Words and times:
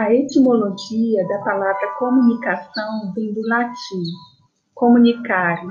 A 0.00 0.14
etimologia 0.14 1.28
da 1.28 1.38
palavra 1.40 1.94
comunicação 1.98 3.12
vem 3.14 3.34
do 3.34 3.46
latim 3.46 4.02
comunicare, 4.74 5.68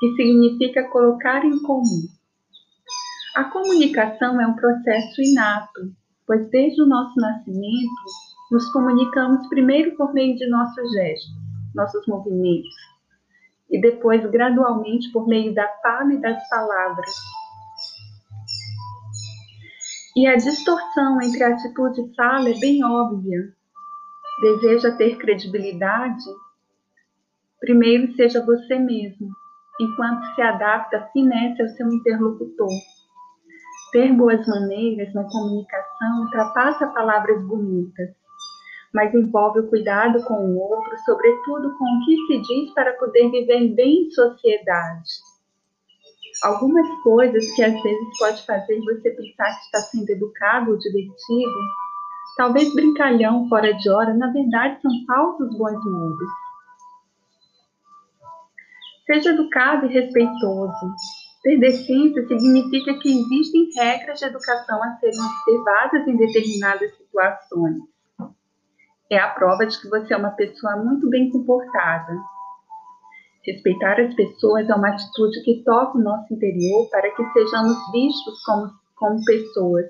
que 0.00 0.16
significa 0.16 0.90
colocar 0.90 1.44
em 1.44 1.62
comum. 1.62 2.08
A 3.36 3.44
comunicação 3.44 4.40
é 4.40 4.46
um 4.48 4.56
processo 4.56 5.22
inato, 5.22 5.94
pois 6.26 6.50
desde 6.50 6.82
o 6.82 6.86
nosso 6.86 7.14
nascimento 7.20 8.02
nos 8.50 8.68
comunicamos 8.72 9.46
primeiro 9.46 9.96
por 9.96 10.12
meio 10.12 10.36
de 10.36 10.50
nossos 10.50 10.92
gestos, 10.92 11.43
nossos 11.74 12.06
movimentos, 12.06 12.74
e 13.70 13.80
depois 13.80 14.24
gradualmente 14.30 15.10
por 15.12 15.26
meio 15.26 15.54
da 15.54 15.68
fala 15.82 16.14
e 16.14 16.20
das 16.20 16.48
palavras, 16.48 17.10
e 20.16 20.28
a 20.28 20.36
distorção 20.36 21.20
entre 21.20 21.42
a 21.42 21.48
atitude 21.48 22.00
e 22.00 22.14
fala 22.14 22.48
é 22.48 22.54
bem 22.54 22.84
óbvia. 22.84 23.52
Deseja 24.40 24.92
ter 24.92 25.16
credibilidade? 25.18 26.24
Primeiro 27.58 28.14
seja 28.14 28.44
você 28.44 28.78
mesmo, 28.78 29.28
enquanto 29.80 30.24
se 30.34 30.40
adapta 30.40 31.08
finesse 31.12 31.60
ao 31.60 31.68
seu 31.68 31.88
interlocutor. 31.92 32.68
Ter 33.90 34.12
boas 34.12 34.46
maneiras 34.46 35.12
na 35.14 35.24
comunicação 35.24 36.22
ultrapassa 36.22 36.86
palavras 36.88 37.44
bonitas, 37.44 38.10
mas 38.94 39.12
envolve 39.12 39.60
o 39.60 39.68
cuidado 39.68 40.22
com 40.24 40.34
o 40.34 40.58
outro, 40.58 40.96
sobretudo 41.04 41.76
com 41.76 41.84
o 41.84 42.04
que 42.04 42.16
se 42.26 42.40
diz 42.40 42.74
para 42.74 42.92
poder 42.94 43.30
viver 43.30 43.74
bem 43.74 44.06
em 44.06 44.10
sociedade 44.10 45.34
algumas 46.42 46.86
coisas 47.02 47.44
que 47.54 47.62
às 47.62 47.82
vezes 47.82 48.18
pode 48.18 48.44
fazer 48.44 48.78
você 48.80 49.10
pensar 49.10 49.46
que 49.46 49.64
está 49.64 49.78
sendo 49.80 50.10
educado 50.10 50.72
ou 50.72 50.78
divertido, 50.78 51.54
talvez 52.36 52.74
brincalhão 52.74 53.48
fora 53.48 53.72
de 53.72 53.90
hora, 53.90 54.14
na 54.14 54.30
verdade 54.32 54.80
são 54.82 54.90
falsos 55.06 55.56
bons 55.56 55.84
modos. 55.84 56.28
Seja 59.06 59.30
educado 59.30 59.86
e 59.86 59.92
respeitoso. 59.92 60.94
Ter 61.42 61.58
decência 61.58 62.26
significa 62.26 62.98
que 63.00 63.08
existem 63.08 63.68
regras 63.76 64.18
de 64.18 64.24
educação 64.24 64.82
a 64.82 64.96
serem 64.96 65.20
observadas 65.20 66.08
em 66.08 66.16
determinadas 66.16 66.96
situações. 66.96 67.93
É 69.10 69.18
a 69.18 69.28
prova 69.28 69.66
de 69.66 69.80
que 69.80 69.88
você 69.88 70.14
é 70.14 70.16
uma 70.16 70.30
pessoa 70.30 70.76
muito 70.76 71.08
bem 71.08 71.30
comportada, 71.30 72.14
Respeitar 73.46 74.00
as 74.00 74.14
pessoas 74.14 74.68
é 74.70 74.74
uma 74.74 74.88
atitude 74.88 75.42
que 75.42 75.62
toca 75.64 75.98
o 75.98 76.02
nosso 76.02 76.32
interior 76.32 76.88
para 76.90 77.10
que 77.10 77.22
sejamos 77.32 77.76
vistos 77.92 78.42
como, 78.42 78.70
como 78.96 79.22
pessoas. 79.24 79.84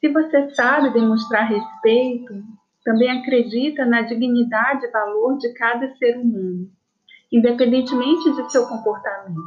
Se 0.00 0.08
você 0.08 0.48
sabe 0.54 0.94
demonstrar 0.94 1.46
respeito, 1.46 2.42
também 2.84 3.10
acredita 3.10 3.84
na 3.84 4.00
dignidade 4.00 4.86
e 4.86 4.90
valor 4.90 5.36
de 5.36 5.52
cada 5.52 5.94
ser 5.96 6.16
humano, 6.16 6.70
independentemente 7.30 8.34
de 8.34 8.50
seu 8.50 8.66
comportamento. 8.66 9.42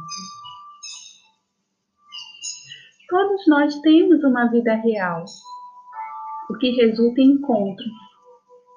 Todos 3.08 3.46
nós 3.48 3.74
temos 3.80 4.22
uma 4.22 4.46
vida 4.46 4.74
real, 4.76 5.24
o 6.52 6.58
que 6.58 6.70
resulta 6.70 7.20
em 7.20 7.32
encontros, 7.32 7.90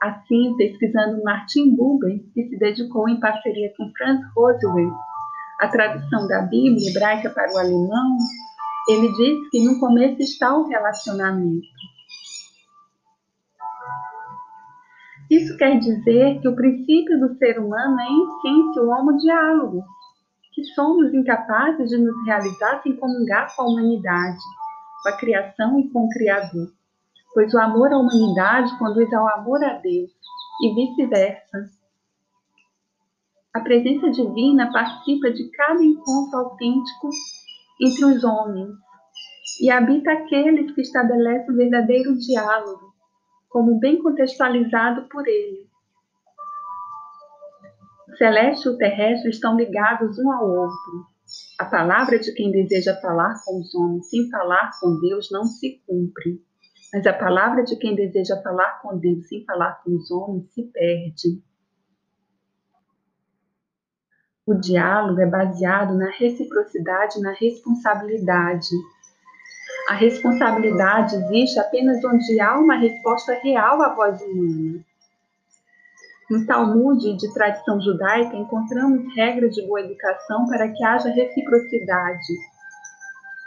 Assim, 0.02 0.56
pesquisando 0.58 1.23
Martin 1.23 1.76
Buber, 1.76 2.20
que 2.34 2.44
se 2.48 2.59
dedicou 2.59 3.09
em 3.09 3.20
parceria 3.20 3.73
com 3.76 3.92
Franz 3.98 4.22
Rosewell 4.36 4.94
à 5.59 5.68
tradução 5.68 6.28
da 6.28 6.42
Bíblia 6.42 6.92
hebraica 6.92 7.30
para 7.30 7.52
o 7.53 7.58
alemão, 7.58 8.18
ele 8.90 9.12
diz 9.14 9.50
que 9.50 9.63
no 9.63 9.80
começo 9.80 10.22
está 10.22 10.56
o 10.56 10.68
relacionamento. 10.68 11.66
Isso 15.31 15.57
quer 15.57 15.80
dizer 15.80 16.40
que 16.40 16.47
o 16.47 16.56
princípio 16.56 17.19
do 17.19 17.36
ser 17.38 17.57
humano 17.57 18.00
é, 18.00 18.06
em 18.06 18.24
essência, 18.24 18.84
o 18.84 18.90
homo-diálogo, 18.90 19.84
que 20.53 20.63
somos 20.75 21.12
incapazes 21.16 21.90
de 21.90 21.97
nos 21.97 22.25
realizar 22.25 22.84
sem 22.84 22.96
comungar 22.96 23.56
com 23.56 23.63
a 23.63 23.66
humanidade, 23.66 24.38
com 25.02 25.09
a 25.09 25.18
criação 25.18 25.80
e 25.80 25.90
com 25.90 26.06
o 26.06 26.09
Criador 26.09 26.68
pois 27.35 27.53
o 27.53 27.59
amor 27.59 27.91
à 27.91 27.97
humanidade 27.97 28.75
conduz 28.79 29.12
ao 29.13 29.28
amor 29.28 29.62
a 29.62 29.73
Deus 29.73 30.09
e 30.62 30.73
vice-versa. 30.73 31.69
A 33.53 33.59
presença 33.59 34.09
divina 34.09 34.72
participa 34.72 35.29
de 35.31 35.50
cada 35.50 35.84
encontro 35.84 36.40
autêntico 36.40 37.09
entre 37.81 38.06
os 38.06 38.24
homens 38.24 38.69
e 39.62 39.69
habita 39.69 40.13
aqueles 40.13 40.72
que 40.72 40.81
estabelecem 40.81 41.53
o 41.53 41.57
verdadeiro 41.57 42.18
diálogo, 42.18 42.94
como 43.50 43.79
bem 43.79 44.01
contextualizado 44.01 45.09
por 45.09 45.28
ele. 45.28 45.68
O 48.07 48.16
celeste 48.16 48.66
e 48.66 48.72
o 48.72 48.78
terrestre 48.78 49.29
estão 49.29 49.57
ligados 49.57 50.18
um 50.19 50.31
ao 50.31 50.50
outro. 50.50 51.06
A 51.59 51.66
palavra 51.66 52.18
de 52.18 52.34
quem 52.34 52.50
deseja 52.51 52.95
falar 53.01 53.35
com 53.44 53.59
os 53.59 53.75
homens 53.75 54.09
sem 54.09 54.29
falar 54.29 54.72
com 54.79 55.01
Deus 55.01 55.29
não 55.31 55.44
se 55.44 55.81
cumpre. 55.85 56.41
Mas 56.95 57.06
a 57.06 57.11
palavra 57.11 57.61
de 57.61 57.75
quem 57.75 57.94
deseja 57.94 58.41
falar 58.41 58.79
com 58.81 58.97
Deus 58.97 59.28
sem 59.28 59.44
falar 59.44 59.83
com 59.83 59.97
os 59.97 60.09
homens 60.09 60.50
se 60.53 60.63
perde. 60.63 61.44
O 64.45 64.53
diálogo 64.53 65.19
é 65.19 65.25
baseado 65.25 65.94
na 65.94 66.09
reciprocidade 66.09 67.19
e 67.19 67.22
na 67.22 67.33
responsabilidade. 67.33 68.69
A 69.89 69.94
responsabilidade 69.94 71.17
existe 71.17 71.59
apenas 71.59 72.01
onde 72.06 72.39
há 72.39 72.57
uma 72.57 72.78
resposta 72.78 73.33
real 73.44 73.81
à 73.81 73.94
voz 73.94 74.22
humana. 74.22 74.79
No 76.29 76.45
Talmud 76.45 77.17
de 77.17 77.33
tradição 77.33 77.81
judaica, 77.81 78.38
encontramos 78.38 79.13
regras 79.13 79.53
de 79.53 79.67
boa 79.67 79.81
educação 79.81 80.47
para 80.47 80.69
que 80.72 80.81
haja 80.81 81.09
reciprocidade 81.09 82.55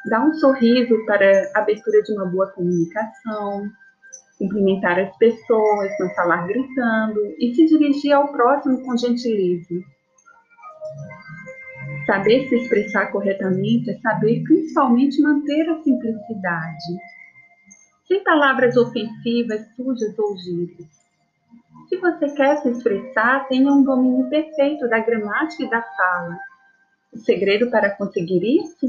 dar 0.06 0.26
um 0.26 0.34
sorriso 0.34 1.04
para 1.06 1.50
a 1.54 1.60
abertura 1.60 2.02
de 2.02 2.12
uma 2.12 2.26
boa 2.26 2.50
comunicação, 2.52 3.70
cumprimentar 4.38 4.98
as 4.98 5.16
pessoas, 5.16 5.90
não 5.98 6.08
falar 6.14 6.46
gritando 6.46 7.34
e 7.38 7.54
se 7.54 7.66
dirigir 7.66 8.12
ao 8.12 8.28
próximo 8.28 8.82
com 8.84 8.96
gentileza. 8.96 9.82
Saber 12.06 12.48
se 12.48 12.56
expressar 12.56 13.10
corretamente 13.12 13.90
é 13.90 13.98
saber 13.98 14.42
principalmente 14.44 15.20
manter 15.20 15.68
a 15.68 15.82
simplicidade, 15.82 16.98
sem 18.06 18.22
palavras 18.24 18.76
ofensivas, 18.76 19.66
sujas 19.76 20.18
ou 20.18 20.36
gírias. 20.38 20.98
Se 21.88 21.96
você 21.96 22.28
quer 22.30 22.56
se 22.58 22.70
expressar, 22.70 23.46
tenha 23.48 23.70
um 23.70 23.82
domínio 23.82 24.28
perfeito 24.28 24.88
da 24.88 25.00
gramática 25.00 25.64
e 25.64 25.70
da 25.70 25.82
fala. 25.82 26.38
O 27.12 27.18
segredo 27.18 27.70
para 27.70 27.90
conseguir 27.90 28.42
isso 28.42 28.86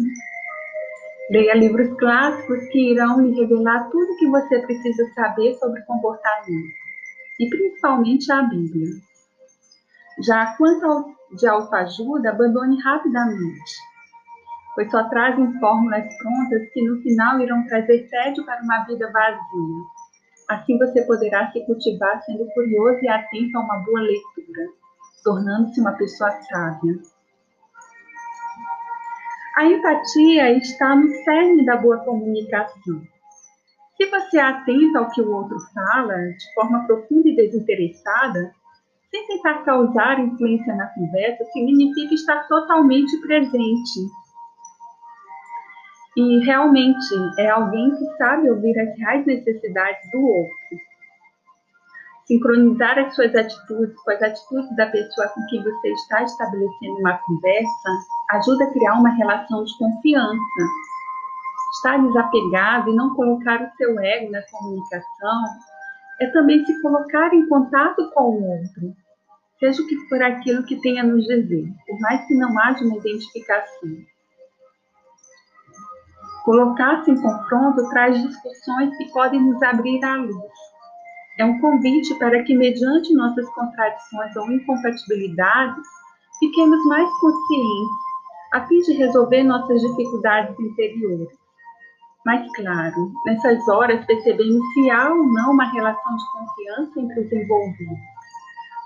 Leia 1.29 1.53
livros 1.53 1.95
clássicos 1.97 2.65
que 2.69 2.91
irão 2.91 3.21
lhe 3.21 3.39
revelar 3.39 3.89
tudo 3.91 4.11
o 4.11 4.17
que 4.17 4.27
você 4.27 4.59
precisa 4.61 5.05
saber 5.13 5.53
sobre 5.55 5.81
comportamento, 5.83 6.73
e 7.39 7.49
principalmente 7.49 8.31
a 8.31 8.41
Bíblia. 8.41 8.95
Já 10.25 10.55
quanto 10.57 10.85
ao 10.85 11.19
de 11.37 11.47
autoajuda, 11.47 12.31
abandone 12.31 12.81
rapidamente, 12.81 13.73
pois 14.73 14.89
só 14.89 15.07
trazem 15.09 15.59
fórmulas 15.59 16.05
prontas 16.17 16.67
que 16.73 16.81
no 16.81 16.99
final 17.01 17.39
irão 17.39 17.65
trazer 17.67 18.09
tédio 18.09 18.43
para 18.43 18.63
uma 18.63 18.83
vida 18.85 19.11
vazia. 19.11 19.83
Assim 20.49 20.79
você 20.79 21.03
poderá 21.03 21.51
se 21.51 21.63
cultivar 21.65 22.23
sendo 22.23 22.47
curioso 22.53 22.99
e 23.03 23.07
atento 23.07 23.57
a 23.57 23.61
uma 23.61 23.77
boa 23.79 24.01
leitura, 24.01 24.65
tornando-se 25.23 25.79
uma 25.79 25.93
pessoa 25.93 26.31
sábia. 26.31 26.95
A 29.57 29.65
empatia 29.65 30.57
está 30.57 30.95
no 30.95 31.07
cerne 31.23 31.65
da 31.65 31.75
boa 31.77 31.97
comunicação. 31.99 33.01
Se 33.97 34.05
você 34.05 34.37
é 34.37 34.41
atenta 34.41 34.99
ao 34.99 35.09
que 35.09 35.21
o 35.21 35.31
outro 35.31 35.57
fala 35.73 36.15
de 36.15 36.53
forma 36.53 36.85
profunda 36.85 37.29
e 37.29 37.35
desinteressada, 37.35 38.53
sem 39.11 39.27
tentar 39.27 39.65
causar 39.65 40.19
influência 40.19 40.73
na 40.75 40.87
conversa, 40.87 41.43
significa 41.45 42.13
estar 42.13 42.47
totalmente 42.47 43.19
presente. 43.21 43.99
E 46.15 46.45
realmente 46.45 47.13
é 47.39 47.49
alguém 47.49 47.91
que 47.95 48.05
sabe 48.17 48.49
ouvir 48.49 48.77
as 48.79 48.97
reais 48.97 49.25
necessidades 49.25 50.09
do 50.11 50.21
outro 50.21 50.88
sincronizar 52.29 52.99
as 52.99 53.15
suas 53.15 53.33
atitudes 53.33 53.99
com 54.03 54.11
as 54.11 54.21
atitudes 54.21 54.75
da 54.75 54.85
pessoa 54.85 55.27
com 55.29 55.41
quem 55.47 55.63
você 55.63 55.89
está 55.89 56.21
estabelecendo 56.21 56.99
uma 56.99 57.17
conversa 57.17 57.89
ajuda 58.29 58.65
a 58.65 58.71
criar 58.71 58.93
uma 58.93 59.09
relação 59.09 59.63
de 59.63 59.75
confiança. 59.79 60.61
Estar 61.73 61.97
desapegado 61.97 62.91
e 62.91 62.95
não 62.95 63.15
colocar 63.15 63.63
o 63.63 63.75
seu 63.77 63.99
ego 63.99 64.31
na 64.31 64.41
comunicação 64.43 65.43
é 66.21 66.27
também 66.27 66.63
se 66.65 66.81
colocar 66.81 67.33
em 67.33 67.47
contato 67.47 68.11
com 68.13 68.23
o 68.23 68.43
outro. 68.43 68.95
seja 69.59 69.81
o 69.81 69.87
que 69.87 69.97
for 70.07 70.21
aquilo 70.21 70.63
que 70.63 70.79
tenha 70.81 71.03
nos 71.03 71.25
dizer, 71.25 71.65
por 71.85 71.99
mais 71.99 72.25
que 72.27 72.35
não 72.35 72.57
haja 72.59 72.85
uma 72.85 72.97
identificação. 72.97 73.89
Colocar-se 76.45 77.11
em 77.11 77.21
confronto 77.21 77.89
traz 77.89 78.21
discussões 78.21 78.95
que 78.97 79.11
podem 79.11 79.41
nos 79.41 79.61
abrir 79.63 80.03
à 80.03 80.15
luz. 80.15 80.69
É 81.39 81.45
um 81.45 81.59
convite 81.59 82.13
para 82.19 82.43
que, 82.43 82.55
mediante 82.55 83.13
nossas 83.13 83.49
contradições 83.49 84.35
ou 84.35 84.51
incompatibilidades, 84.51 85.87
fiquemos 86.37 86.85
mais 86.85 87.09
conscientes, 87.19 87.97
a 88.53 88.67
fim 88.67 88.79
de 88.81 88.93
resolver 88.93 89.43
nossas 89.43 89.81
dificuldades 89.81 90.59
interiores. 90.59 91.29
Mas, 92.25 92.45
claro, 92.55 93.11
nessas 93.25 93.67
horas 93.69 94.05
percebemos 94.05 94.61
se 94.73 94.91
há 94.91 95.09
ou 95.09 95.23
não 95.23 95.53
uma 95.53 95.71
relação 95.71 96.17
de 96.17 96.23
confiança 96.33 96.99
entre 96.99 97.21
os 97.21 97.31
envolvidos 97.31 98.19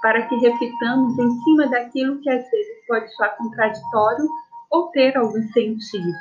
para 0.04 0.22
que 0.28 0.36
reflitamos 0.36 1.18
em 1.18 1.32
cima 1.44 1.68
daquilo 1.70 2.20
que 2.20 2.30
às 2.30 2.44
vezes 2.52 2.86
pode 2.86 3.10
soar 3.16 3.38
contraditório 3.38 4.28
ou 4.70 4.92
ter 4.92 5.18
algum 5.18 5.42
sentido. 5.54 6.14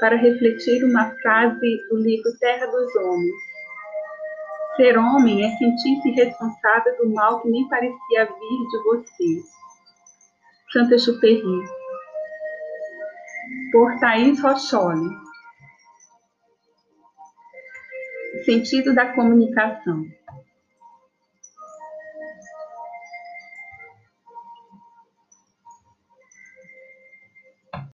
Para 0.00 0.16
refletir 0.16 0.82
uma 0.82 1.10
frase 1.22 1.60
do 1.90 1.98
livro 1.98 2.32
Terra 2.40 2.66
dos 2.66 2.96
Homens. 2.96 3.51
Ser 4.76 4.96
homem 4.96 5.44
é 5.44 5.50
sentir-se 5.56 6.10
responsável 6.10 6.96
do 6.96 7.12
mal 7.12 7.40
que 7.42 7.50
nem 7.50 7.68
parecia 7.68 8.24
vir 8.24 8.68
de 8.70 8.82
você. 8.84 9.42
Santa 10.72 10.98
Chuperri. 10.98 11.62
Por 13.70 13.98
Thaís 14.00 14.40
Rocholi. 14.40 15.10
Sentido 18.44 18.94
da 18.94 19.12
comunicação. 19.14 20.06